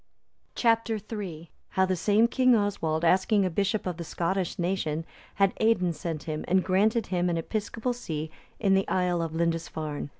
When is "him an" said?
7.13-7.37